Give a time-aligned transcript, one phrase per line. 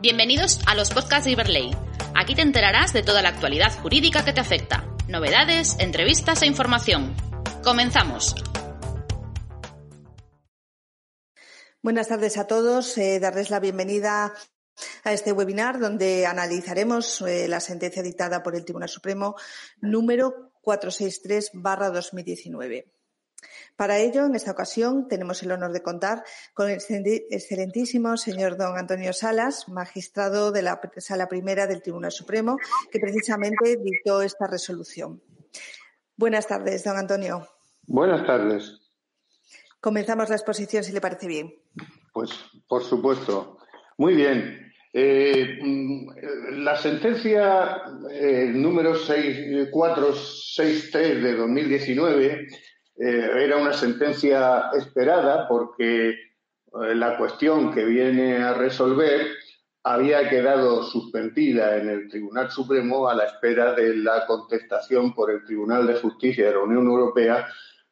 [0.00, 1.76] Bienvenidos a los podcasts de Iberley.
[2.14, 7.16] Aquí te enterarás de toda la actualidad jurídica que te afecta, novedades, entrevistas e información.
[7.64, 8.36] Comenzamos.
[11.82, 12.96] Buenas tardes a todos.
[12.96, 14.32] Eh, darles la bienvenida
[15.02, 19.34] a este webinar donde analizaremos eh, la sentencia dictada por el Tribunal Supremo
[19.80, 22.84] número 463-2019.
[23.78, 26.80] Para ello, en esta ocasión, tenemos el honor de contar con el
[27.30, 32.56] excelentísimo señor don Antonio Salas, magistrado de la Sala Primera del Tribunal Supremo,
[32.90, 35.22] que precisamente dictó esta resolución.
[36.16, 37.46] Buenas tardes, don Antonio.
[37.86, 38.80] Buenas tardes.
[39.80, 41.54] Comenzamos la exposición, si le parece bien.
[42.12, 42.30] Pues,
[42.66, 43.58] por supuesto.
[43.96, 44.72] Muy bien.
[44.92, 48.94] Eh, mm, la sentencia eh, número
[49.70, 52.48] 463 de 2019
[52.98, 56.16] eh, era una sentencia esperada porque eh,
[56.94, 59.28] la cuestión que viene a resolver
[59.84, 65.44] había quedado suspendida en el Tribunal Supremo a la espera de la contestación por el
[65.44, 67.46] Tribunal de Justicia de la Unión Europea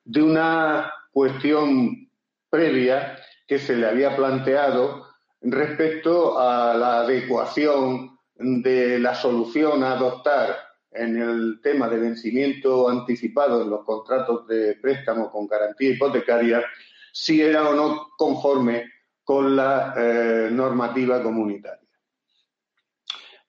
[0.05, 2.11] de una cuestión
[2.51, 5.07] previa que se le había planteado
[5.41, 10.66] respecto a la adecuación de la solución a adoptar
[10.97, 16.65] en el tema de vencimiento anticipado en los contratos de préstamo con garantía hipotecaria,
[17.13, 18.85] si era o no conforme
[19.25, 21.89] con la eh, normativa comunitaria.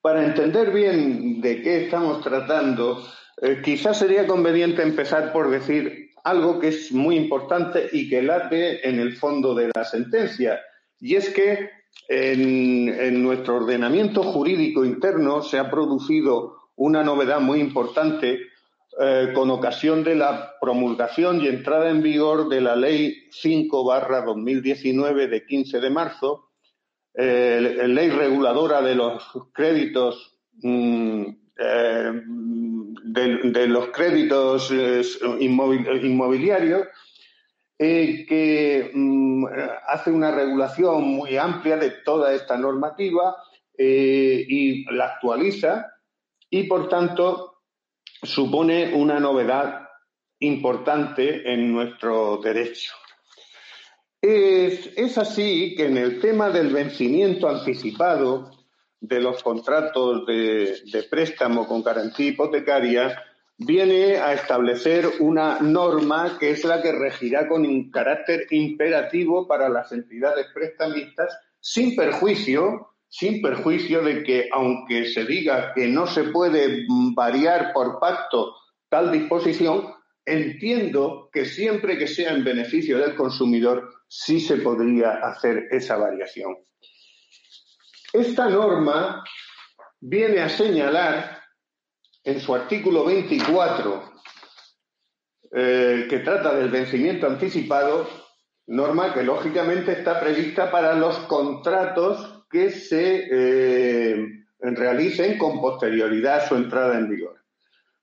[0.02, 3.04] Para entender bien de qué estamos tratando,
[3.42, 8.88] eh, quizás sería conveniente empezar por decir algo que es muy importante y que late
[8.88, 10.59] en el fondo de la sentencia,
[11.00, 11.70] y es que
[12.09, 18.39] en nuestro ordenamiento jurídico interno se ha producido una novedad muy importante
[19.00, 23.83] eh, con ocasión de la promulgación y entrada en vigor de la Ley 5
[24.25, 26.50] 2019 de 15 de marzo,
[27.14, 31.25] eh, ley reguladora de los créditos mm,
[31.59, 32.22] eh,
[33.03, 34.72] de, los créditos
[35.39, 36.88] inmobiliarios
[37.77, 39.45] que mm,
[39.88, 43.36] hace una regulación muy amplia de toda esta normativa
[43.77, 45.96] y la actualiza
[46.49, 47.61] y, por tanto,
[48.23, 49.87] supone una novedad
[50.39, 52.93] importante en nuestro derecho.
[54.21, 58.52] Es, así que en el tema del vencimiento anticipado
[58.99, 63.23] de los contratos de, de préstamo con garantía hipotecaria,
[63.58, 69.69] viene a establecer una norma que es la que regirá con un carácter imperativo para
[69.69, 76.26] las entidades prestamistas, sin perjuicio sin perjuicio de que, aunque se diga que no se
[76.26, 76.86] puede
[77.16, 78.56] variar por pacto
[78.90, 79.94] tal disposición,
[80.26, 86.58] entiendo que siempre que sea en beneficio del consumidor, sí se podría hacer esa variación.
[88.14, 89.24] Esta norma
[90.00, 91.42] viene a señalar
[92.24, 94.04] en su artículo 24,
[95.56, 98.10] eh, que trata del vencimiento anticipado,
[98.68, 104.27] norma que lógicamente está prevista para los contratos que se eh,
[104.59, 107.37] realicen con posterioridad a su entrada en vigor.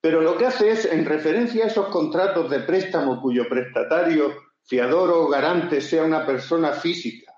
[0.00, 4.34] Pero lo que hace es, en referencia a esos contratos de préstamo cuyo prestatario,
[4.64, 7.32] fiador o garante sea una persona física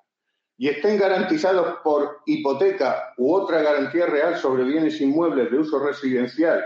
[0.59, 6.65] y estén garantizados por hipoteca u otra garantía real sobre bienes inmuebles de uso residencial,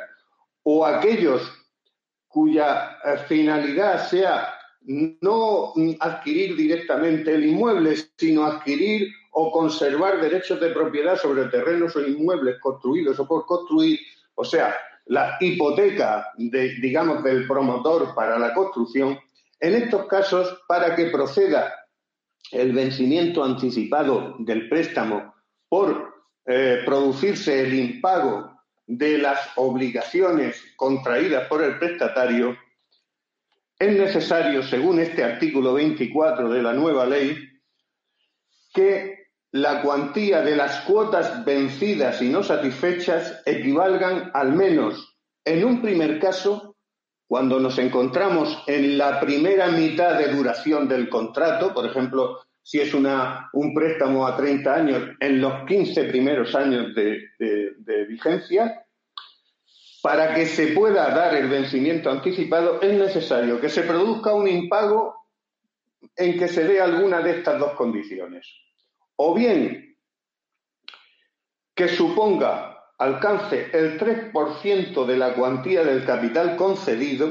[0.62, 1.52] o aquellos
[2.28, 4.54] cuya eh, finalidad sea
[5.20, 12.00] no adquirir directamente el inmueble, sino adquirir o conservar derechos de propiedad sobre terrenos o
[12.00, 13.98] inmuebles construidos o por construir,
[14.34, 14.76] o sea,
[15.06, 19.18] la hipoteca, de, digamos, del promotor para la construcción,
[19.58, 21.74] en estos casos, para que proceda
[22.52, 25.34] el vencimiento anticipado del préstamo
[25.68, 26.14] por
[26.46, 28.50] eh, producirse el impago
[28.86, 32.56] de las obligaciones contraídas por el prestatario,
[33.78, 37.36] es necesario, según este artículo 24 de la nueva ley,
[38.74, 39.19] que
[39.52, 46.20] la cuantía de las cuotas vencidas y no satisfechas equivalgan al menos, en un primer
[46.20, 46.76] caso,
[47.26, 52.94] cuando nos encontramos en la primera mitad de duración del contrato, por ejemplo, si es
[52.94, 58.84] una, un préstamo a 30 años, en los 15 primeros años de, de vigencia,
[60.02, 65.14] para que se pueda dar el vencimiento anticipado es necesario que se produzca un impago
[66.16, 68.46] en que se dé alguna de estas dos condiciones
[69.22, 69.98] o bien
[71.74, 77.28] que suponga alcance el 3% de la cuantía del capital concedido,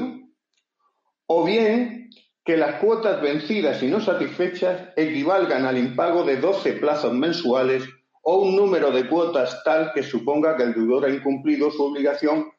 [1.26, 2.10] o bien
[2.44, 7.82] que las cuotas vencidas y no satisfechas equivalgan al impago de 12 plazos mensuales
[8.22, 12.52] o un número de cuotas tal que suponga que el deudor ha incumplido su obligación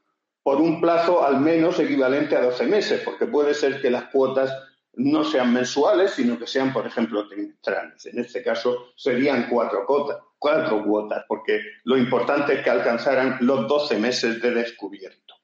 [0.44, 4.52] por un plazo al menos equivalente a 12 meses, porque puede ser que las cuotas
[4.94, 8.06] no sean mensuales, sino que sean, por ejemplo, trimestrales.
[8.06, 13.68] En este caso serían cuatro cuotas, cuatro cuotas, porque lo importante es que alcanzaran los
[13.68, 15.36] 12 meses de descubierto.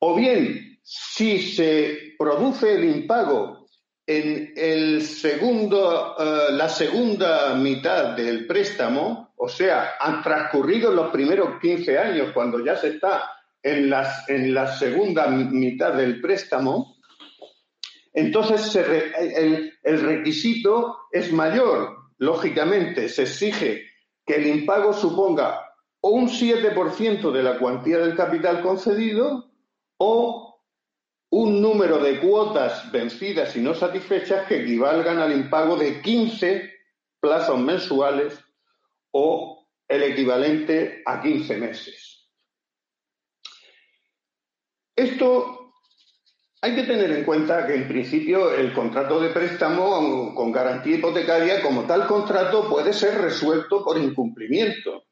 [0.00, 3.66] O bien, si se produce el impago
[4.06, 11.60] en el segundo, eh, la segunda mitad del préstamo, o sea, han transcurrido los primeros
[11.60, 13.30] 15 años, cuando ya se está
[13.62, 13.92] en,
[14.28, 16.99] en la segunda mitad del préstamo,
[18.12, 21.96] entonces el, el requisito es mayor.
[22.18, 23.84] Lógicamente, se exige
[24.26, 25.70] que el impago suponga
[26.00, 29.50] o un 7% de la cuantía del capital concedido
[29.98, 30.50] o
[31.30, 36.70] un número de cuotas vencidas y no satisfechas que equivalgan al impago de 15
[37.20, 38.42] plazos mensuales
[39.12, 42.28] o el equivalente a 15 meses.
[44.96, 45.59] Esto
[46.62, 51.62] hay que tener en cuenta que, en principio, el contrato de préstamo con garantía hipotecaria,
[51.62, 55.04] como tal contrato, puede ser resuelto por incumplimiento.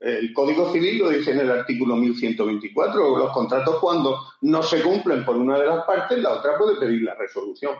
[0.00, 3.18] El Código Civil lo dice en el artículo 1124.
[3.18, 7.02] Los contratos, cuando no se cumplen por una de las partes, la otra puede pedir
[7.02, 7.74] la resolución.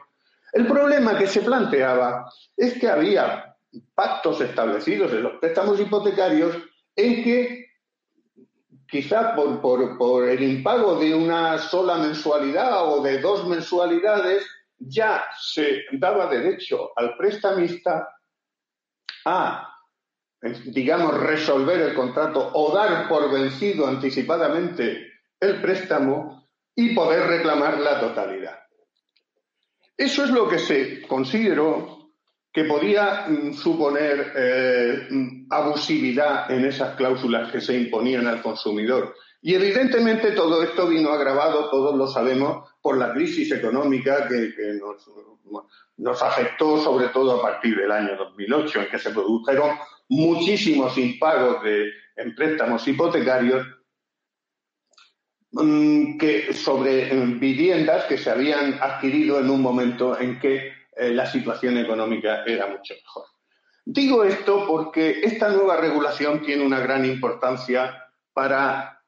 [0.53, 3.57] El problema que se planteaba es que había
[3.95, 6.57] pactos establecidos en los préstamos hipotecarios
[6.95, 7.66] en que
[8.89, 14.47] quizá por, el impago de una sola mensualidad o de dos mensualidades,
[14.79, 18.09] ya se daba derecho al prestamista
[19.25, 19.75] a,
[20.67, 27.99] digamos, resolver el contrato o dar por vencido anticipadamente el préstamo y poder reclamar la
[27.99, 28.59] totalidad.
[29.97, 31.96] Eso es lo que se consideró
[32.57, 39.15] que podía mm, suponer eh, mm, abusividad en esas cláusulas que se imponían al consumidor.
[39.43, 44.55] Y evidentemente todo esto vino agravado, todos lo sabemos, por la crisis económica que,
[45.99, 49.77] nos, afectó sobre todo a partir del año 2008, en que se produjeron
[50.09, 53.67] muchísimos impagos de, en préstamos hipotecarios
[55.53, 61.27] mm, que, sobre viviendas que se habían adquirido en un momento en que eh, la
[61.27, 63.27] situación económica era mucho mejor.
[63.85, 68.03] Digo esto porque esta nueva regulación tiene una gran importancia
[68.33, 69.01] para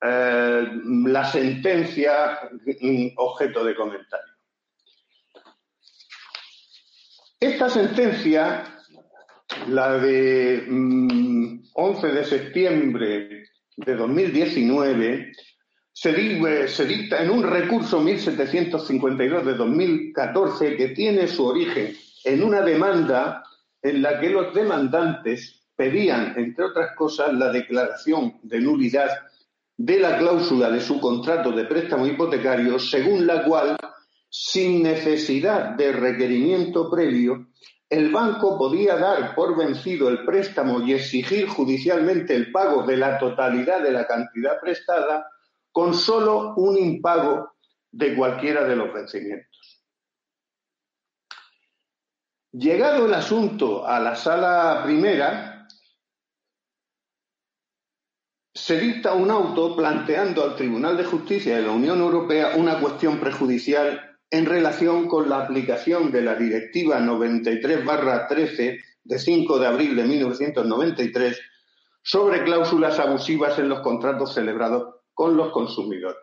[0.00, 2.38] eh, la sentencia
[2.80, 4.34] mm, objeto de comentario.
[7.38, 8.64] Esta sentencia,
[9.68, 13.44] la de 11 mm, de septiembre
[13.76, 15.32] de 2019,
[15.92, 16.12] se,
[16.86, 21.94] dicta en un recurso 1752 de 2014 que tiene su origen
[22.24, 23.42] en una demanda
[23.82, 29.10] en la que los demandantes pedían, entre otras cosas, la declaración de nulidad
[29.76, 33.76] de la cláusula de su contrato de préstamo hipotecario, según la cual,
[34.28, 37.48] sin necesidad de requerimiento previo,
[37.90, 43.18] el banco podía dar por vencido el préstamo y exigir judicialmente el pago de la
[43.18, 45.26] totalidad de la cantidad prestada
[45.72, 47.54] con solo un impago
[47.90, 49.82] de cualquiera de los vencimientos.
[52.52, 55.66] Llegado el asunto a la sala primera,
[58.54, 63.18] se dicta un auto planteando al Tribunal de Justicia de la Unión Europea una cuestión
[63.18, 70.04] prejudicial en relación con la aplicación de la Directiva 93-13 de 5 de abril de
[70.04, 71.40] 1993
[72.02, 76.22] sobre cláusulas abusivas en los contratos celebrados con los consumidores.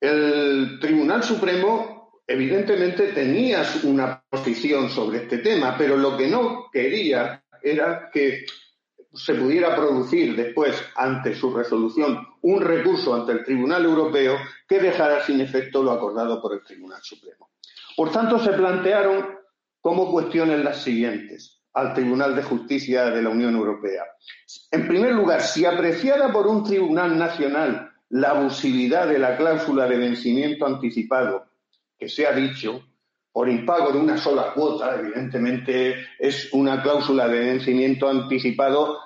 [0.00, 7.44] El Tribunal Supremo evidentemente tenía una posición sobre este tema, pero lo que no quería
[7.62, 8.44] era que
[9.14, 14.36] se pudiera producir después, ante su resolución, un recurso ante el Tribunal Europeo
[14.68, 17.50] que dejara sin efecto lo acordado por el Tribunal Supremo.
[17.96, 19.38] Por tanto, se plantearon
[19.80, 24.02] como cuestiones las siguientes al Tribunal de Justicia de la Unión Europea.
[24.70, 29.98] En primer lugar, si apreciada por un tribunal nacional la abusividad de la cláusula de
[29.98, 31.44] vencimiento anticipado,
[31.98, 32.82] que se ha dicho,
[33.30, 38.98] por impago de una sola cuota, evidentemente es una cláusula de vencimiento anticipado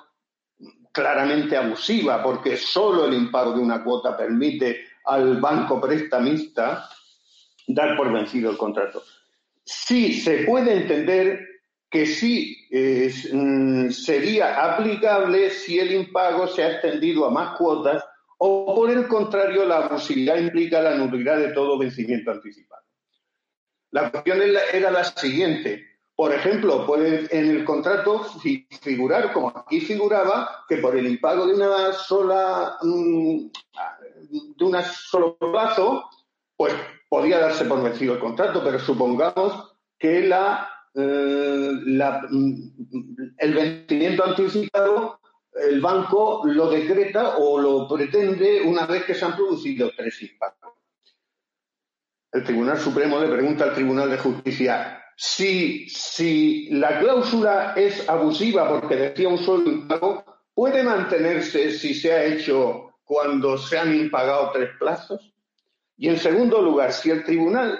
[0.93, 6.87] claramente abusiva, porque solo el impago de una cuota permite al banco prestamista
[7.67, 9.03] dar por vencido el contrato.
[9.65, 11.50] Sí se puede entender
[11.91, 12.57] que sí
[13.33, 18.03] mm, sería aplicable si el impago se ha extendido a más cuotas
[18.37, 22.81] o por el contrario la abusividad implica la nulidad de todo vencimiento anticipado.
[23.91, 25.85] La cuestión era la siguiente.
[26.15, 28.25] Por ejemplo, puede en el contrato
[28.81, 33.47] figurar, como aquí figuraba, que por el impago de una sola mm,
[34.57, 36.05] de un solo plazo,
[36.55, 36.73] pues
[37.09, 41.71] podía darse por vencido el contrato, pero supongamos que la, eh,
[42.29, 42.53] mm,
[43.37, 45.19] el vencimiento anticipado
[45.53, 50.73] el banco lo decreta o lo pretende una vez que se han producido tres impagos.
[52.31, 58.69] El Tribunal Supremo le pregunta al Tribunal de Justicia si, si la cláusula es abusiva
[58.69, 64.51] porque decía un solo impago, ¿puede mantenerse si se ha hecho cuando se han impagado
[64.51, 65.33] tres plazos?
[65.97, 67.79] Y en segundo lugar, si el tribunal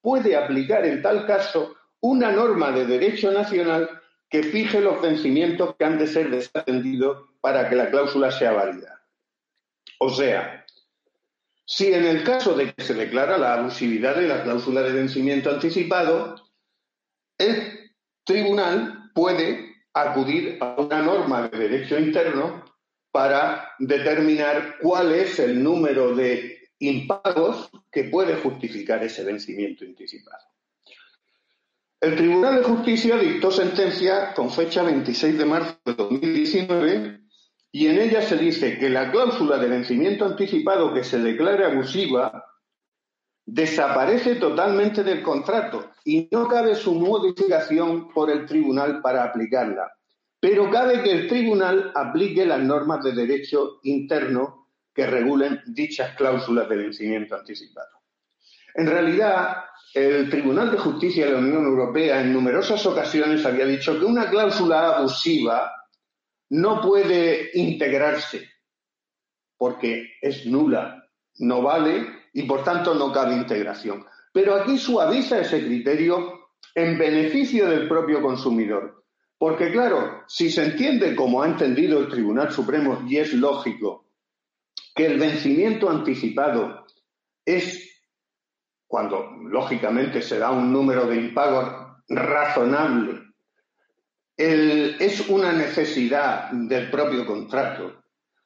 [0.00, 3.88] puede aplicar en tal caso una norma de derecho nacional
[4.28, 9.02] que fije los vencimientos que han de ser desatendidos para que la cláusula sea válida.
[9.98, 10.66] O sea,
[11.64, 15.50] si en el caso de que se declara la abusividad de la cláusula de vencimiento
[15.50, 16.34] anticipado,
[17.38, 17.92] el
[18.24, 22.64] tribunal puede acudir a una norma de derecho interno
[23.12, 30.51] para determinar cuál es el número de impagos que puede justificar ese vencimiento anticipado.
[32.02, 37.20] El Tribunal de Justicia dictó sentencia con fecha 26 de marzo de 2019
[37.70, 42.44] y en ella se dice que la cláusula de vencimiento anticipado que se declare abusiva
[43.46, 49.92] desaparece totalmente del contrato y no cabe su modificación por el tribunal para aplicarla.
[50.40, 56.68] Pero cabe que el tribunal aplique las normas de derecho interno que regulen dichas cláusulas
[56.68, 58.02] de vencimiento anticipado.
[58.74, 63.98] En realidad, el Tribunal de Justicia de la Unión Europea en numerosas ocasiones había dicho
[63.98, 65.70] que una cláusula abusiva
[66.50, 68.48] no puede integrarse
[69.62, 71.08] porque es nula,
[71.38, 74.04] no vale y por tanto no cabe integración.
[74.32, 79.04] Pero aquí suaviza ese criterio en beneficio del propio consumidor.
[79.38, 84.06] Porque claro, si se entiende como ha entendido el Tribunal Supremo, y es lógico,
[84.94, 86.86] que el vencimiento anticipado
[87.44, 87.91] es
[88.92, 93.22] cuando lógicamente se da un número de impagos razonable,
[94.36, 98.02] es una necesidad del propio contrato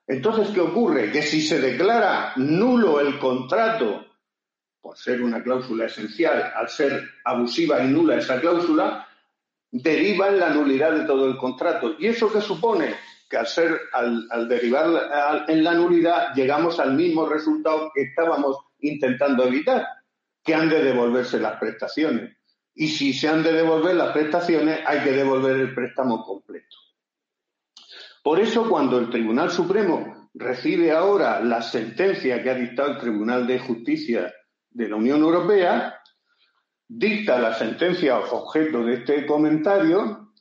[0.06, 1.10] entonces, ¿qué ocurre?
[1.10, 4.06] Que si se declara nulo el contrato,
[4.80, 9.06] por ser una cláusula esencial, al ser abusiva y nula esa cláusula,
[9.70, 11.96] deriva en la nulidad de todo el contrato.
[11.98, 12.94] ¿Y eso qué supone?
[13.28, 19.44] Que al ser, al, derivar en la nulidad, llegamos al mismo resultado que estábamos intentando
[19.44, 19.84] evitar,
[20.46, 22.36] que han de devolverse las prestaciones.
[22.74, 26.76] Y si se han de devolver las prestaciones, hay que devolver el préstamo completo.
[28.22, 33.46] Por eso, cuando el Tribunal Supremo recibe ahora la sentencia que ha dictado el Tribunal
[33.46, 34.32] de Justicia
[34.70, 36.00] de la Unión Europea,
[36.88, 40.32] dicta la sentencia objeto de este comentario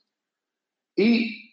[0.95, 1.45] y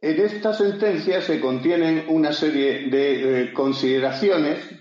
[0.00, 4.77] en esta sentencia se contienen una serie de eh, consideraciones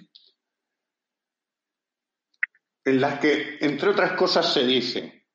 [2.88, 5.26] en las que, entre otras cosas, se dice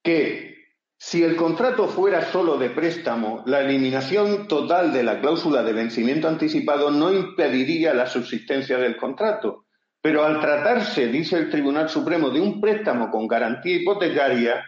[0.00, 0.54] que
[0.96, 6.28] si el contrato fuera solo de préstamo, la eliminación total de la cláusula de vencimiento
[6.28, 9.66] anticipado no impediría la subsistencia del contrato.
[10.00, 14.64] Pero al tratarse, dice el Tribunal Supremo, de un préstamo con garantía hipotecaria,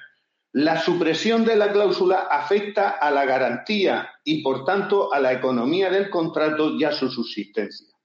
[0.51, 5.91] la supresión de la cláusula afecta a la garantía y, por tanto, a la economía
[5.91, 7.96] del contrato y a su subsistencia.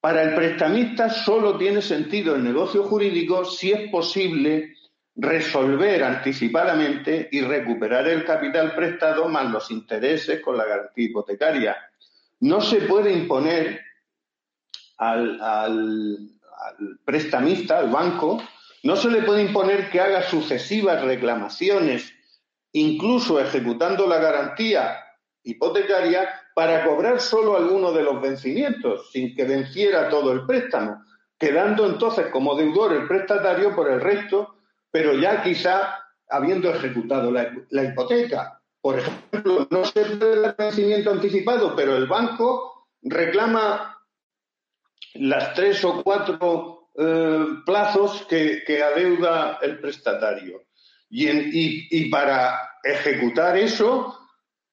[0.00, 4.74] Para el prestamista solo tiene sentido el negocio jurídico si es posible
[5.16, 11.76] resolver anticipadamente y recuperar el capital prestado más los intereses con la garantía hipotecaria.
[12.40, 13.80] No se puede imponer
[14.98, 16.30] al,
[17.04, 18.40] prestamista, al banco,
[18.84, 22.12] no se le puede imponer que haga sucesivas reclamaciones,
[22.70, 25.07] incluso ejecutando la garantía
[25.50, 31.04] hipotecaria, para cobrar solo alguno de los vencimientos, sin que venciera todo el préstamo,
[31.38, 34.58] quedando entonces como deudor el prestatario por el resto
[34.90, 38.60] pero ya quizá habiendo ejecutado la, hipoteca.
[38.80, 43.98] Por ejemplo, no se puede el vencimiento anticipado, pero el banco reclama
[45.14, 50.64] las tres o cuatro eh, plazos que, adeuda el prestatario.
[51.10, 54.16] Y para ejecutar eso,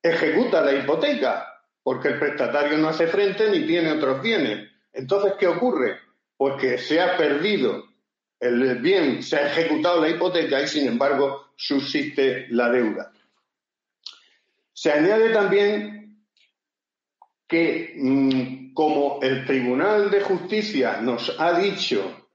[0.09, 1.47] ejecuta la hipoteca,
[1.83, 4.69] porque el prestatario no hace frente ni tiene otros bienes.
[4.93, 5.99] Entonces, ¿qué ocurre?
[6.37, 7.83] Pues que se ha perdido
[8.39, 13.11] el bien se ha ejecutado la hipoteca y sin embargo subsiste la deuda.
[14.73, 16.19] Se añade también
[17.47, 22.27] que mm, como el Tribunal de Justicia nos ha dicho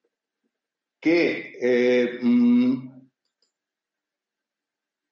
[0.98, 2.99] que eh, mm,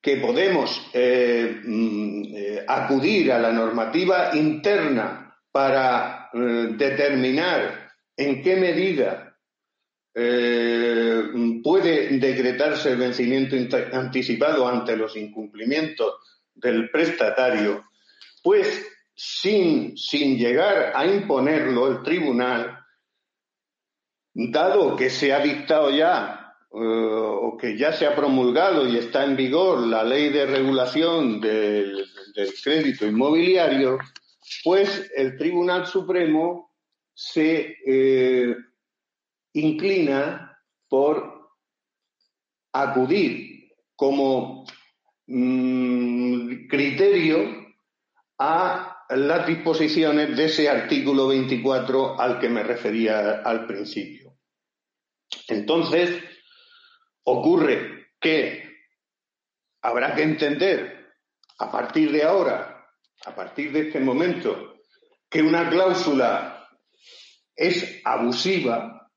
[0.00, 8.57] que podemos eh, mm, eh, acudir a la normativa interna para eh, determinar en qué
[8.57, 9.25] medida
[11.62, 13.55] puede decretarse el vencimiento
[13.93, 16.14] anticipado ante los incumplimientos
[16.52, 17.85] del prestatario,
[18.43, 22.81] pues sin, sin llegar a imponerlo el tribunal,
[24.35, 26.38] dado que se ha dictado ya
[26.81, 32.05] o que ya se ha promulgado y está en vigor la ley de regulación del,
[32.63, 33.99] crédito inmobiliario,
[34.63, 36.73] pues el Tribunal Supremo
[37.13, 38.55] se eh,
[39.55, 40.57] inclina
[40.89, 41.51] por
[42.73, 44.65] acudir como
[45.27, 47.67] mm, criterio
[48.39, 54.37] a las disposiciones de ese artículo 24 al que me refería al principio.
[55.49, 56.23] Entonces,
[57.25, 58.69] Ocurre que
[59.83, 61.15] habrá que entender
[61.59, 62.87] a partir de ahora,
[63.27, 64.77] a partir de este momento,
[65.29, 66.69] que una cláusula
[67.55, 69.11] es abusiva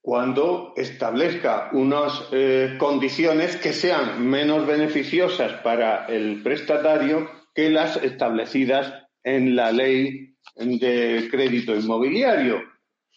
[0.00, 8.92] cuando establezca unas eh, condiciones que sean menos beneficiosas para el prestatario que las establecidas
[9.22, 12.62] en la ley de crédito inmobiliario.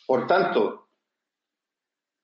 [0.05, 0.80] Por tanto,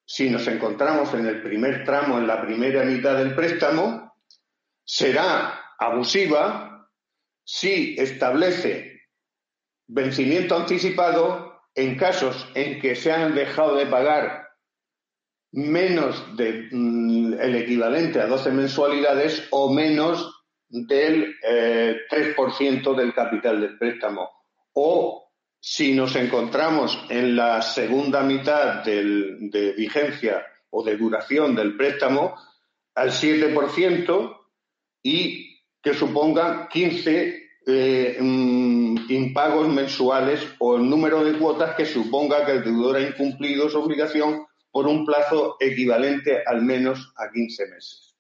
[0.07, 4.15] si nos encontramos en el primer tramo, en la primera mitad del préstamo,
[4.85, 6.89] será abusiva
[7.43, 9.01] si establece
[9.85, 14.47] vencimiento anticipado en casos en que se han dejado de pagar
[15.51, 23.77] menos del mm, equivalente a 12 mensualidades o menos del 3% eh, del capital del
[23.77, 24.29] préstamo
[24.71, 25.26] o
[25.69, 32.36] si nos encontramos en la segunda mitad de vigencia o de duración del préstamo
[32.95, 34.38] al 7%
[35.03, 42.46] y que suponga 15 eh, mm, impagos mensuales o el número de cuotas que suponga
[42.46, 47.68] que el deudor ha incumplido su obligación por un plazo equivalente al menos a 15
[47.68, 48.15] meses.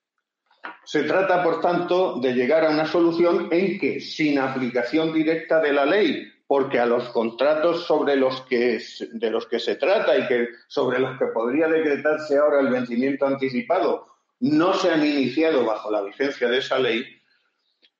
[0.83, 5.71] Se trata, por tanto, de llegar a una solución en que, sin aplicación directa de
[5.71, 8.81] la ley, porque a los contratos sobre los que
[9.11, 13.27] de los que se trata y que sobre los que podría decretarse ahora el vencimiento
[13.27, 14.07] anticipado
[14.39, 17.03] no se han iniciado bajo la vigencia de esa ley,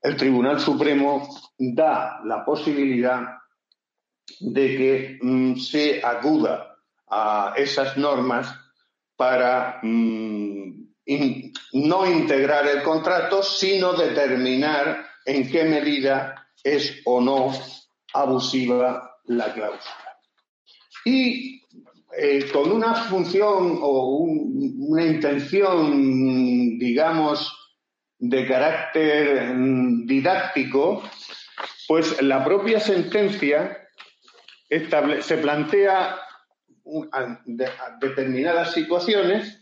[0.02, 3.40] el Tribunal Supremo da la posibilidad
[4.40, 6.78] de que mm, se acuda
[7.10, 8.54] a esas normas
[9.16, 10.88] para mm,
[11.74, 17.52] no integrar el contrato, sino determinar en qué medida es o no
[18.14, 20.20] abusiva la cláusula.
[21.06, 21.62] Y
[22.18, 27.54] eh, con una función o una intención, digamos,
[28.20, 31.04] de carácter mm, didáctico,
[31.88, 33.78] pues la propia sentencia
[34.70, 36.20] se plantea
[38.00, 39.62] determinadas situaciones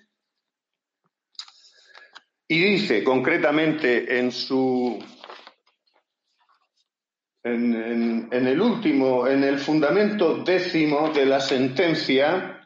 [2.48, 5.04] y dice concretamente en su
[7.46, 12.60] en, el último, en el fundamento décimo de la sentencia,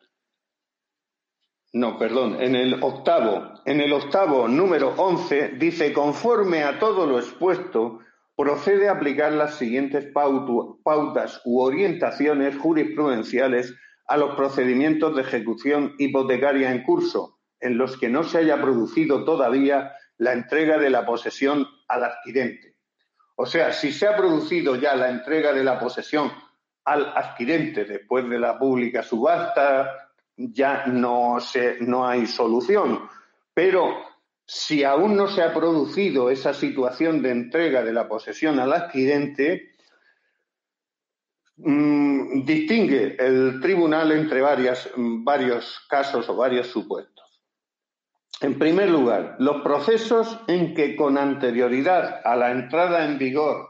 [1.73, 7.19] no, perdón, en el octavo, en el octavo número once, dice, conforme a todo lo
[7.19, 7.99] expuesto,
[8.37, 13.75] procede a aplicar las siguientes pautas u orientaciones jurisprudenciales
[14.07, 19.25] a los procedimientos de ejecución hipotecaria en curso, en los que no se haya producido
[19.25, 22.68] todavía la entrega de la posesión al adquirente
[23.41, 26.29] o sea, si se ha producido ya la entrega de la posesión
[26.83, 31.37] al adquirente después de la pública subasta, ya no,
[31.79, 33.07] no hay solución.
[33.53, 33.95] Pero
[34.45, 39.71] si aún no se ha producido esa situación de entrega de la posesión al adquirente,
[41.55, 47.18] mm, distingue el tribunal entre varios casos o varios supuestos.
[48.41, 53.69] En primer lugar, los procesos en que con anterioridad a la entrada en vigor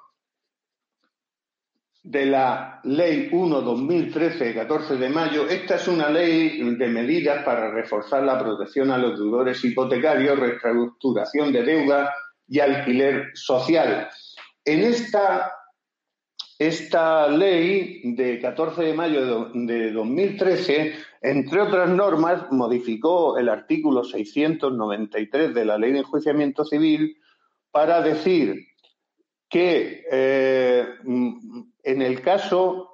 [2.03, 7.71] de la Ley 1-2013, de 14 de mayo, esta es una ley de medidas para
[7.71, 12.13] reforzar la protección a los deudores hipotecarios, reestructuración de deuda
[12.47, 14.07] y alquiler social.
[14.63, 15.51] En esta
[16.59, 25.53] esta ley de 14 de mayo de 2013, entre otras normas, modificó el artículo 693
[25.53, 27.17] de la Ley de Enjuiciamiento Civil
[27.71, 28.67] para decir
[29.47, 32.89] que eh, en el caso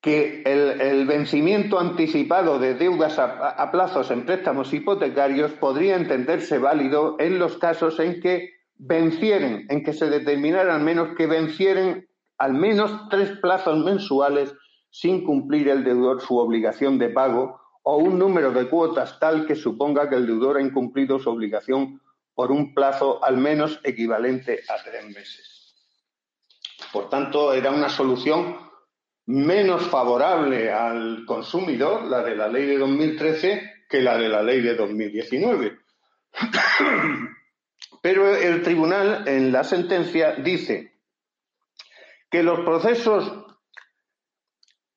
[0.00, 7.38] que el, vencimiento anticipado de deudas a, plazos en préstamos hipotecarios podría entenderse válido en
[7.38, 13.08] los casos en que vencieren, en que se determinara al menos que vencieren al menos
[13.10, 14.54] tres plazos mensuales
[14.90, 19.54] sin cumplir el deudor su obligación de pago o un número de cuotas tal que
[19.54, 22.00] suponga que el deudor ha incumplido su obligación
[22.34, 25.74] por un plazo al menos equivalente a tres meses.
[26.92, 28.56] Por tanto, era una solución
[29.26, 34.60] menos favorable al consumidor, la de la ley de 2013, que la de la ley
[34.60, 35.78] de 2019.
[38.02, 40.98] Pero el tribunal en la sentencia dice
[42.30, 43.46] que los procesos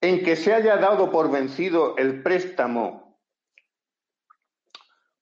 [0.01, 3.19] en que se haya dado por vencido el préstamo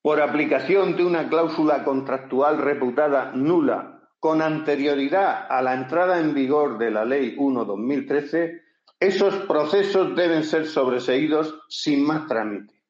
[0.02, 6.78] por aplicación de una cláusula contractual reputada nula con anterioridad a la entrada en vigor
[6.78, 8.62] de la Ley 1-2013,
[9.00, 12.82] esos procesos deben ser sobreseídos sin más trámite.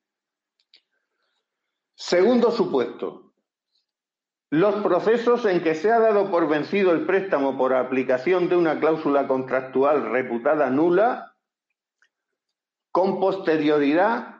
[1.93, 3.28] Segundo supuesto,
[4.51, 8.79] los procesos en que se ha dado por vencido el préstamo por aplicación de una
[8.79, 11.35] cláusula contractual reputada nula
[12.91, 14.38] con posterioridad,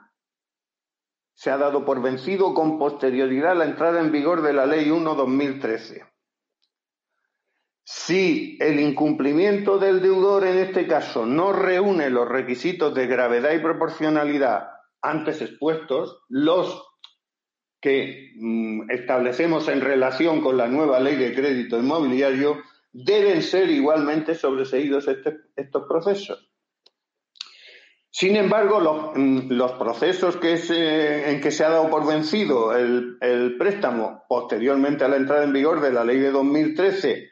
[1.36, 6.10] se ha dado por vencido con posterioridad la entrada en vigor de la Ley 1-2013.
[7.84, 13.60] Si el incumplimiento del deudor en este caso no reúne los requisitos de gravedad y
[13.60, 14.69] proporcionalidad
[15.02, 16.88] antes expuestos, los
[17.82, 22.58] que mm, establecemos en relación con la nueva ley de crédito inmobiliario,
[22.92, 26.50] deben ser igualmente sobreseídos este, estos procesos.
[28.12, 35.06] Sin embargo, los, mm, procesos en que se ha dado por vencido el, préstamo posteriormente
[35.06, 37.30] a la entrada en vigor de la ley de 2013,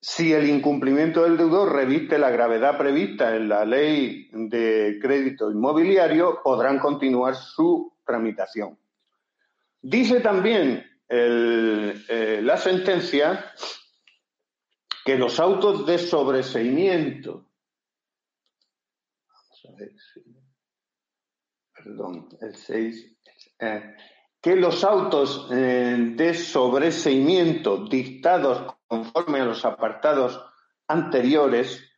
[0.00, 6.40] si el incumplimiento del deudor reviste la gravedad prevista en la ley de crédito inmobiliario,
[6.42, 8.81] podrán continuar su tramitación.
[9.82, 13.52] Dice también eh, la sentencia
[15.04, 17.52] que los autos de sobreseimiento
[21.82, 23.18] perdón, el 6,
[23.60, 23.96] eh,
[24.40, 30.40] que los autos eh, de sobreseimiento dictados conforme a los apartados
[30.88, 31.91] anteriores,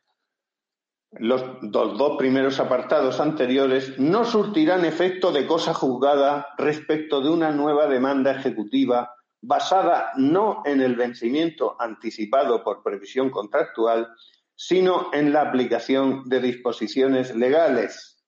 [1.19, 7.87] los dos primeros apartados anteriores, no surtirán efecto de cosa juzgada respecto de una nueva
[7.87, 14.07] demanda ejecutiva basada no en el vencimiento anticipado por previsión contractual,
[14.55, 18.23] sino en la aplicación de disposiciones legales.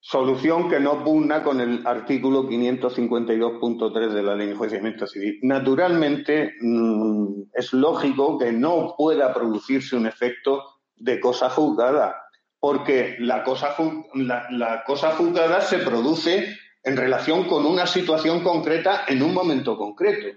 [0.00, 5.38] Solución que no pugna con el artículo 552.3 de la Ley de Enjuiciamiento Civil.
[5.42, 12.24] Naturalmente, mm, es lógico que no pueda producirse un efecto de cosa juzgada,
[12.60, 13.74] porque la cosa,
[14.50, 20.36] la cosa juzgada se produce en relación con una situación concreta en un momento concreto.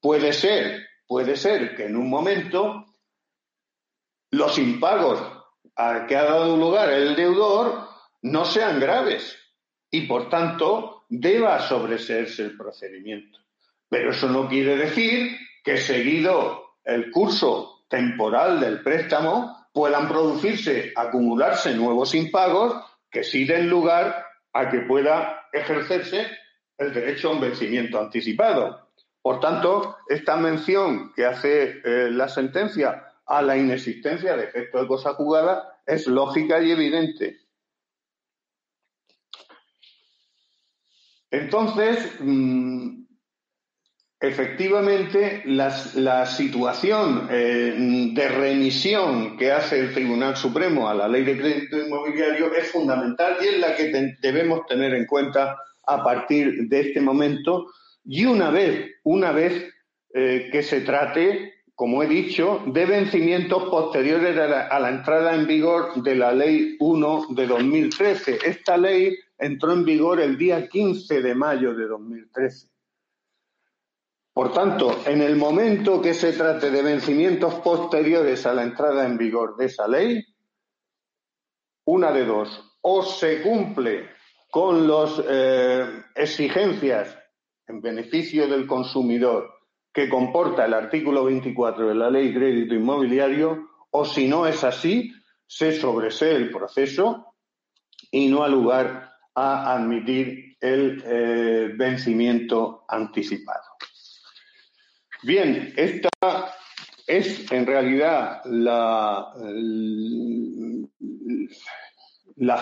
[0.00, 2.86] Puede ser, puede ser que en un momento
[4.30, 5.20] los impagos
[5.76, 7.88] a que ha dado lugar el deudor
[8.22, 9.38] no sean graves
[9.90, 13.38] y, por tanto, deba sobreseerse el procedimiento.
[13.88, 21.74] Pero eso no quiere decir que, seguido el curso temporal del préstamo, puedan producirse, acumularse
[21.74, 26.28] nuevos impagos que sí den lugar a que pueda ejercerse
[26.78, 28.88] el derecho a un vencimiento anticipado.
[29.20, 34.86] Por tanto, esta mención que hace eh, la sentencia a la inexistencia de efecto de
[34.86, 37.40] cosa jugada es lógica y evidente.
[41.32, 43.03] Entonces, mm,
[44.24, 51.38] efectivamente, la, situación eh, de remisión que hace el Tribunal Supremo a la Ley de
[51.38, 55.56] Crédito Inmobiliario es fundamental y es la que debemos tener en cuenta
[55.86, 57.66] a partir de este momento
[58.04, 59.72] y una vez, una vez
[60.12, 66.02] eh, que se trate como he dicho, de vencimientos posteriores a la, entrada en vigor
[66.02, 68.38] de la Ley 1 de 2013.
[68.46, 72.68] Esta ley entró en vigor el día 15 de mayo de 2013.
[74.34, 79.16] Por tanto, en el momento que se trate de vencimientos posteriores a la entrada en
[79.16, 80.24] vigor de esa ley,
[81.84, 84.08] una de dos, o se cumple
[84.50, 87.16] con las eh, exigencias
[87.68, 89.50] en beneficio del consumidor
[89.92, 95.12] que comporta el artículo 24 de la Ley Crédito Inmobiliario, o si no es así,
[95.46, 97.36] se sobresee el proceso
[98.10, 103.73] y no ha lugar a admitir el eh, vencimiento anticipado.
[105.24, 106.10] Bien, esta
[107.06, 109.32] es en realidad la,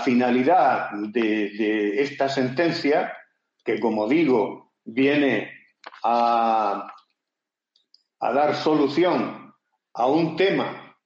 [0.05, 3.17] finalidad de, esta sentencia,
[3.65, 5.51] que como digo, viene
[6.05, 6.87] a,
[8.21, 9.53] a dar solución
[9.95, 10.97] a un tema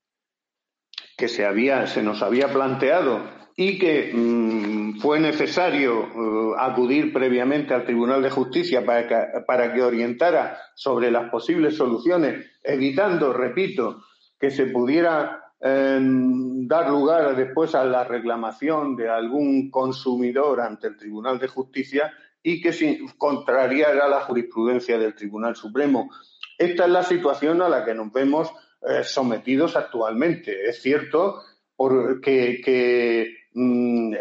[1.17, 7.73] que se, había, se nos había planteado y que mm, fue necesario eh, acudir previamente
[7.73, 14.03] al Tribunal de Justicia para que, para que orientara sobre las posibles soluciones, evitando, repito,
[14.39, 20.99] que se pudiera em, dar lugar después a la reclamación de algún consumidor ante el
[20.99, 26.11] Tribunal de Justicia y que contrariara la jurisprudencia del Tribunal Supremo.
[26.59, 28.53] Esta es la situación a la que nos vemos
[28.87, 30.69] eh, sometidos actualmente.
[30.69, 31.41] Es cierto
[31.75, 34.13] porque, que Mm,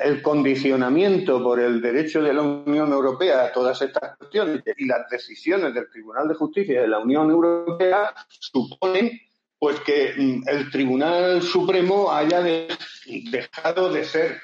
[0.00, 5.08] el, condicionamiento por el derecho de la Unión Europea a todas estas cuestiones y las
[5.08, 9.12] decisiones del Tribunal de Justicia de la Unión Europea suponen
[9.60, 14.40] pues que mm, el Tribunal Supremo haya dejado de ser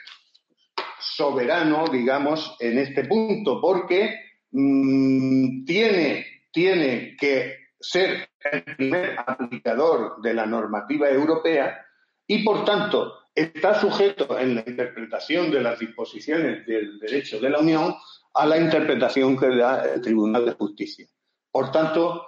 [1.00, 4.14] soberano, digamos, en este punto, porque
[4.52, 11.84] mm, tiene, tiene que ser el primer aplicador de la normativa europea
[12.28, 17.58] y, por tanto, está sujeto en la interpretación de las disposiciones del derecho de la
[17.58, 17.94] Unión
[18.32, 21.06] a la interpretación que da el Tribunal de Justicia.
[21.50, 22.26] Por tanto,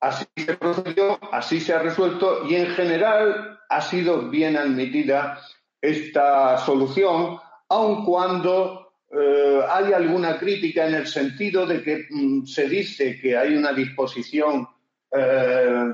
[0.00, 5.40] así se procedió, así se ha resuelto y en general ha sido bien admitida
[5.80, 12.66] esta solución, aun cuando eh, hay alguna crítica en el sentido de que mm, se
[12.68, 14.66] dice que hay una disposición
[15.10, 15.92] eh,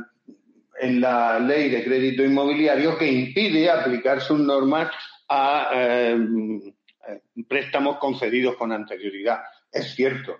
[0.81, 4.91] en la ley de crédito inmobiliario que impide aplicar sus normas
[5.29, 6.19] a eh,
[7.49, 9.41] préstamos concedidos con anterioridad.
[9.71, 10.37] Es cierto,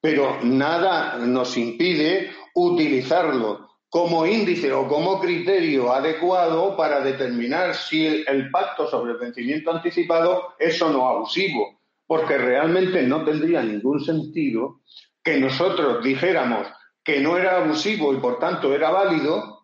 [0.00, 8.50] pero nada nos impide utilizarlo como índice o como criterio adecuado para determinar si el
[8.50, 14.82] pacto sobre el vencimiento anticipado es o no abusivo, porque realmente no tendría ningún sentido
[15.22, 16.68] que nosotros dijéramos
[17.02, 19.59] que no era abusivo y por tanto era válido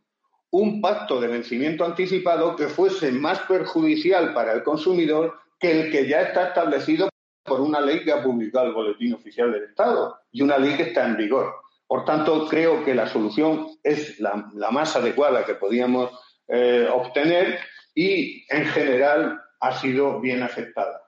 [0.51, 6.07] un pacto de vencimiento anticipado que fuese más perjudicial para el consumidor que el que
[6.07, 7.09] ya está establecido
[7.45, 10.85] por una ley que ha publicado el Boletín Oficial del Estado y una ley que
[10.85, 11.55] está en vigor.
[11.87, 16.11] Por tanto, creo que la solución es la, más adecuada que podíamos
[16.49, 17.61] eh, obtener
[17.95, 21.03] y, en general, ha sido bien aceptada.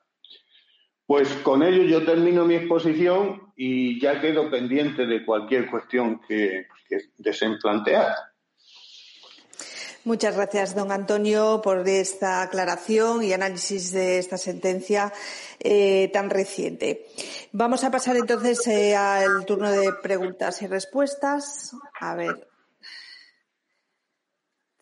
[1.04, 6.66] Pues con ello yo termino mi exposición y ya quedo pendiente de cualquier cuestión que,
[6.88, 8.14] que deseen plantear.
[10.04, 15.12] Muchas gracias, don Antonio, por esta aclaración y análisis de esta sentencia
[15.60, 17.06] eh, tan reciente.
[17.52, 21.72] Vamos a pasar entonces eh, al turno de preguntas y respuestas.
[22.00, 22.47] A ver,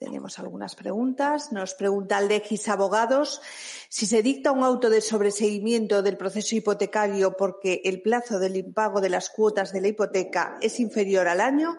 [0.07, 1.51] tenemos algunas preguntas.
[1.51, 3.43] Nos pregunta Legis Abogados
[3.89, 9.01] si se dicta un auto de sobreseguimiento del proceso hipotecario porque el plazo del impago
[9.01, 11.77] de las cuotas de la hipoteca es inferior al año,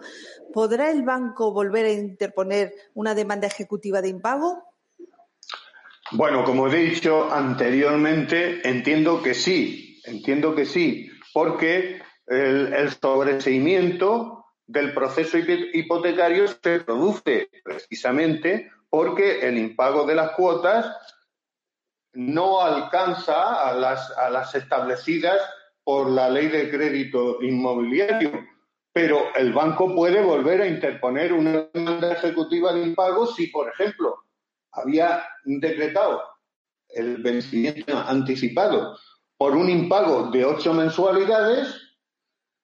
[0.53, 4.61] ¿podrá el banco volver a interponer una demanda ejecutiva de impago?
[6.11, 14.36] Bueno, como he dicho anteriormente, entiendo que sí, entiendo que sí, porque el, el sobreseimiento
[14.67, 20.85] del proceso hipotecario se produce precisamente porque el impago de las cuotas
[22.13, 25.39] no alcanza a las, a las establecidas
[25.83, 28.45] por la ley de crédito inmobiliario,
[28.91, 34.23] pero el banco puede volver a interponer una demanda ejecutiva de impago si, por ejemplo,
[34.71, 36.21] había decretado
[36.89, 38.97] el vencimiento anticipado
[39.37, 41.79] por un impago de ocho mensualidades,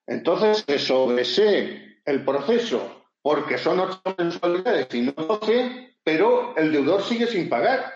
[0.06, 7.02] entonces se sobresee el proceso porque son ocho mensualidades y no doce, pero el deudor
[7.02, 7.90] sigue sin pagar.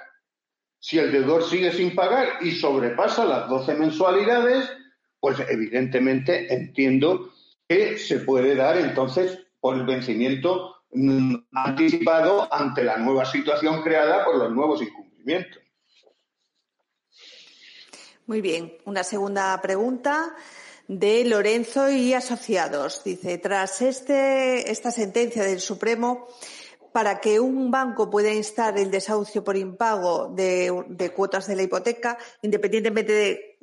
[0.79, 4.71] Si el deudor sigue sin pagar y sobrepasa las doce mensualidades,
[5.21, 7.33] pues evidentemente entiendo
[7.69, 10.77] que se puede dar entonces por el vencimiento
[11.53, 15.63] anticipado ante la nueva situación creada por los nuevos incumplimientos.
[18.27, 18.79] Muy bien.
[18.85, 20.35] Una segunda pregunta
[20.89, 23.05] de Lorenzo y Asociados.
[23.05, 26.27] Dice, tras este, esta sentencia del Supremo,
[26.93, 32.19] para que un banco pueda instar el desahucio por impago de, cuotas de la hipoteca,
[32.41, 33.59] independientemente de,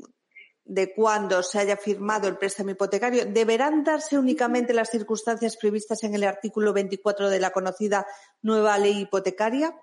[0.64, 6.14] de cuándo se haya firmado el préstamo hipotecario, ¿deberán darse únicamente las circunstancias previstas en
[6.14, 8.06] el artículo 24 de la conocida
[8.44, 9.76] nueva ley hipotecaria?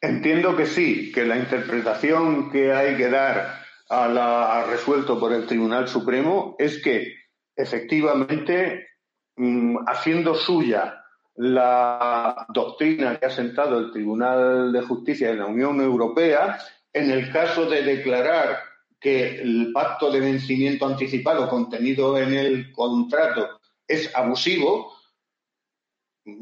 [0.00, 3.61] Entiendo que sí, que la interpretación que hay que dar
[3.92, 7.14] a la, resuelto por el Tribunal Supremo es que
[7.54, 8.88] efectivamente,
[9.36, 15.78] mm, haciendo suya la doctrina que ha sentado el Tribunal de Justicia de la Unión
[15.82, 16.58] Europea
[16.90, 18.60] en el caso de declarar
[18.98, 24.94] que el pacto de vencimiento anticipado contenido en el contrato es abusivo,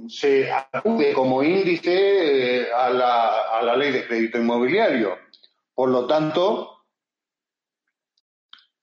[0.09, 5.19] se acude como índice eh, a la, a la ley de crédito inmobiliario.
[5.75, 6.80] Por lo tanto,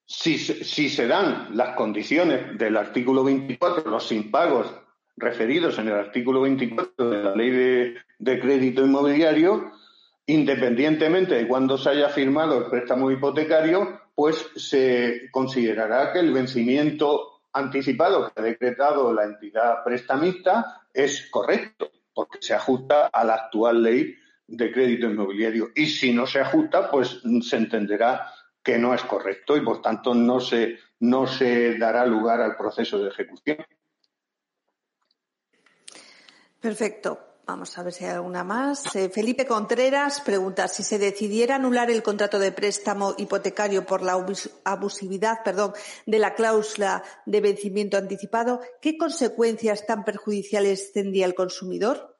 [0.07, 4.73] si, si, se dan las condiciones del artículo 24, los impagos
[5.17, 9.71] referidos en el artículo 24 de la ley de, de crédito inmobiliario,
[10.25, 17.41] independientemente de cuándo se haya firmado el préstamo hipotecario, pues se considerará que el vencimiento
[17.51, 23.83] anticipado que ha decretado la entidad prestamista es correcto, porque se ajusta a la actual
[23.83, 24.15] ley
[24.47, 25.69] de crédito inmobiliario.
[25.75, 28.31] Y si no se ajusta, pues se entenderá
[28.67, 32.99] que no es correcto y, por tanto, no se, no se dará lugar al proceso
[32.99, 33.65] de ejecución.
[36.59, 37.17] Perfecto.
[37.45, 38.93] Vamos a ver si hay alguna más.
[38.93, 44.21] Eh, Felipe Contreras pregunta si se decidiera anular el contrato de préstamo hipotecario por la
[44.65, 45.71] abusividad, perdón,
[46.05, 52.16] de la cláusula de vencimiento anticipado, ¿qué consecuencias tan perjudiciales tendría el consumidor?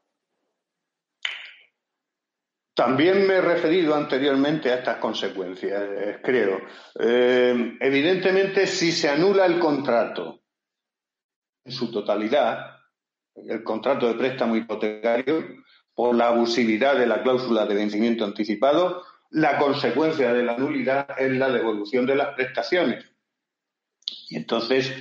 [2.77, 6.61] También me he referido anteriormente a estas consecuencias, eh, creo.
[6.99, 10.43] Eh, evidentemente, si se anula el contrato
[11.65, 12.77] en su totalidad,
[13.33, 15.43] el contrato de préstamo hipotecario
[15.95, 21.31] por la abusividad de la cláusula de vencimiento anticipado, la consecuencia de la nulidad es
[21.31, 23.03] la devolución de las prestaciones.
[24.29, 24.93] Y entonces,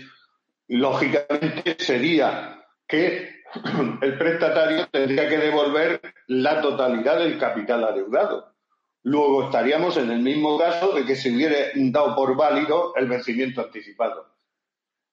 [0.67, 2.59] lógicamente, sería
[2.89, 3.36] que
[4.03, 8.53] el prestatario tendría que devolver la totalidad del capital adeudado.
[9.03, 13.61] Luego estaríamos en el mismo caso de que se hubiera dado por válido el vencimiento
[13.61, 14.35] anticipado.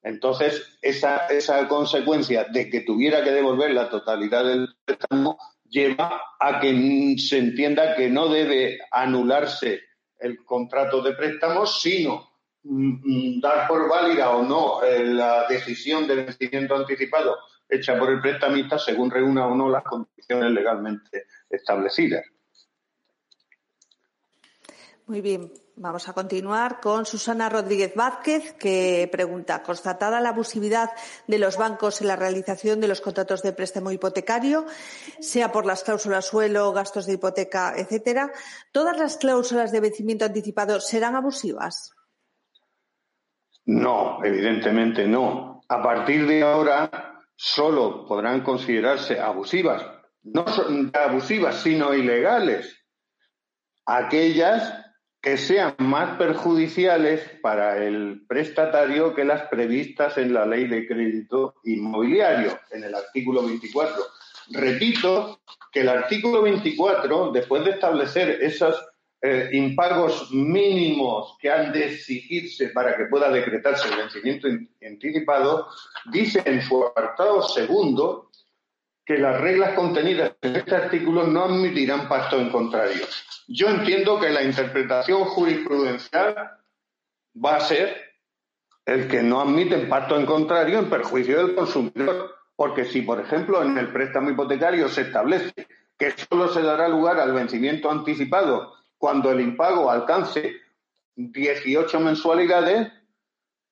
[0.02, 5.38] Entonces, esa, esa consecuencia de que tuviera que devolver la totalidad del préstamo
[5.70, 9.82] lleva a que se entienda que no debe anularse
[10.20, 12.30] el contrato de préstamo, sino
[12.64, 17.38] mm, mm, dar por válida o no eh, la decisión de vencimiento anticipado
[17.76, 22.24] hecha por el prestamista según reúna o no las condiciones legalmente establecidas.
[25.06, 30.92] Muy bien, vamos a continuar con Susana Rodríguez Vázquez, que pregunta, constatada la abusividad
[31.28, 34.66] de los bancos en la realización de los contratos de préstamo hipotecario,
[35.20, 38.32] sea por las cláusulas suelo, gastos de hipoteca, etcétera,
[38.72, 41.92] ¿todas las cláusulas de vencimiento anticipado serán abusivas?
[43.66, 45.62] No, evidentemente no.
[45.68, 47.13] A partir de ahora
[47.44, 49.86] solo podrán considerarse abusivas,
[50.24, 50.46] no
[50.94, 52.86] abusivas, sino ilegales,
[53.86, 54.82] aquellas
[55.22, 61.56] que sean más perjudiciales para el prestatario que las previstas en la ley de crédito
[61.66, 64.02] inmobiliario, en el artículo 24.
[64.52, 68.82] Repito que el artículo 24, después de establecer esos
[69.26, 74.50] eh, impagos mínimos que han de exigirse para que pueda decretarse el vencimiento
[74.86, 75.70] anticipado,
[76.12, 78.30] dice en su apartado segundo
[79.06, 83.06] que las reglas contenidas en este artículo no admitirán pacto en contrario.
[83.48, 86.36] Yo entiendo que la interpretación jurisprudencial
[87.34, 87.96] va a ser
[88.86, 92.36] el que no admiten pacto en contrario en perjuicio del consumidor.
[92.58, 95.54] Porque si, por ejemplo, en el préstamo hipotecario se establece
[95.98, 100.62] que solo se dará lugar al vencimiento anticipado cuando el impago alcance
[101.14, 102.90] 18 mensualidades,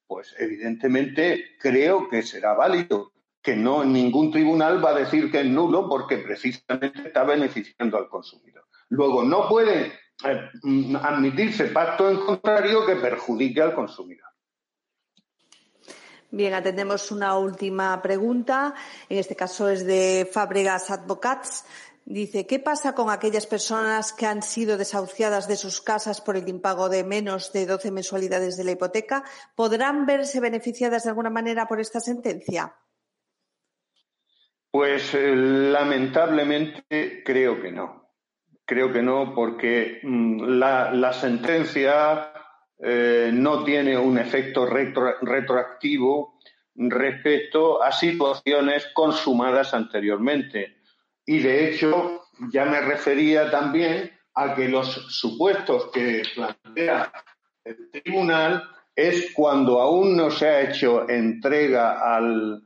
[0.05, 5.45] pues evidentemente creo que será válido que no ningún tribunal va a decir que es
[5.45, 8.65] nulo porque precisamente está beneficiando al consumidor.
[8.89, 9.93] Luego, no puede
[10.25, 10.49] eh,
[11.01, 14.31] admitirse pacto en contrario que perjudique al consumidor.
[16.33, 18.73] Bien, atendemos una última pregunta.
[19.07, 21.65] En este caso es de Fábregas Advocats.
[22.05, 26.49] Dice, ¿qué pasa con aquellas personas que han sido desahuciadas de sus casas por el
[26.49, 29.23] impago de menos de 12 mensualidades de la hipoteca?
[29.55, 32.75] ¿Podrán verse beneficiadas de alguna manera por esta sentencia?
[34.71, 38.09] Pues eh, lamentablemente creo que no.
[38.65, 42.31] Creo que no porque mm, la, sentencia
[42.79, 46.39] eh, no tiene un efecto retroactivo
[46.75, 50.80] respecto a situaciones consumadas anteriormente.
[51.25, 57.11] Y de hecho, ya me refería también a que los supuestos que plantea
[57.63, 58.63] el tribunal
[58.95, 62.63] es cuando aún no se ha hecho entrega al,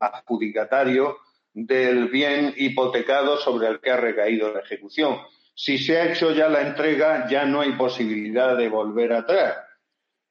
[0.00, 1.18] adjudicatario
[1.52, 5.18] del bien hipotecado sobre el que ha recaído la ejecución.
[5.54, 9.56] Si se ha hecho ya la entrega, ya no hay posibilidad de volver atrás.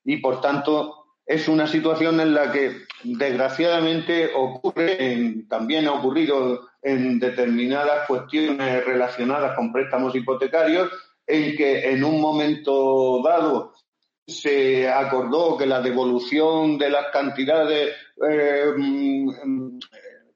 [0.03, 7.19] Y por tanto, es una situación en la que desgraciadamente ocurre, también ha ocurrido en
[7.19, 10.89] determinadas cuestiones relacionadas con préstamos hipotecarios,
[11.27, 13.73] en que en un momento dado
[14.27, 17.95] se acordó que la devolución de las cantidades
[18.29, 18.65] eh,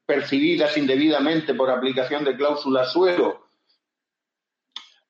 [0.04, 3.46] percibidas indebidamente por aplicación de cláusulas suelo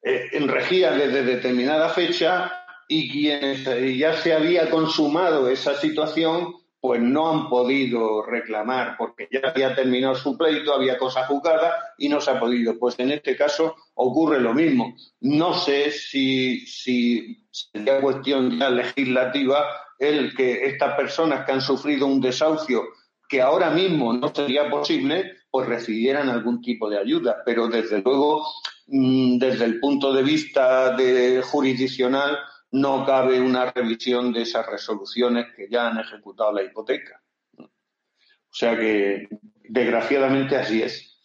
[0.03, 3.65] eh, regía desde determinada fecha y quienes
[3.99, 6.55] ya se había consumado esa situación
[6.87, 12.09] pues no han podido reclamar porque ya había terminado su pleito, había cosa juzgada y
[12.09, 12.79] no se ha podido.
[12.79, 14.95] Pues en este caso ocurre lo mismo.
[15.19, 19.67] No sé si, si sería cuestión ya legislativa
[19.99, 22.85] el que estas personas que han sufrido un desahucio
[23.29, 27.39] que ahora mismo no sería posible, pues recibieran algún tipo de ayuda.
[27.45, 28.47] Pero desde luego,
[28.87, 32.39] mm, desde el punto de vista de jurisdiccional,
[32.73, 37.23] no cabe una revisión de esas resoluciones que ya han ejecutado la hipoteca.
[37.59, 39.29] O sea que,
[39.65, 41.17] desgraciadamente, así es.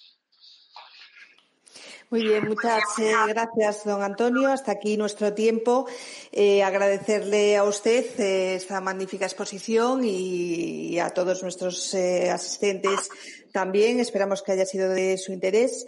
[2.12, 4.52] Muy bien, muchas eh, gracias, don Antonio.
[4.52, 5.88] Hasta aquí nuestro tiempo.
[6.34, 13.10] Eh, agradecerle a usted eh, esta magnífica exposición y, a todos nuestros asistentes
[13.54, 14.02] también.
[14.02, 15.88] Esperamos que haya sido de su interés.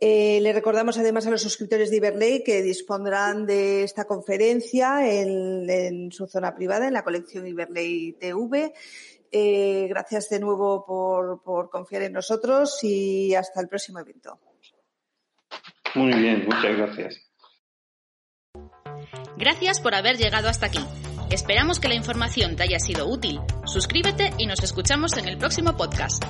[0.00, 6.12] Le recordamos además a los suscriptores de Iberley que dispondrán de esta conferencia en, en
[6.12, 8.72] su zona privada, en la colección Iberley TV.
[9.88, 14.38] gracias de nuevo por, por confiar en nosotros y hasta el próximo evento.
[15.94, 17.30] Muy bien, muchas gracias.
[19.36, 20.84] Gracias por haber llegado hasta aquí.
[21.30, 23.40] Esperamos que la información te haya sido útil.
[23.64, 26.24] Suscríbete y nos escuchamos en el próximo podcast.